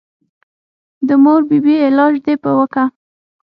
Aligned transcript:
د 1.07 1.09
مور 1.23 1.41
بي 1.49 1.57
بي 1.65 1.75
علاج 1.87 2.13
دې 2.25 2.33
پې 2.41 2.51
وکه. 2.57 2.83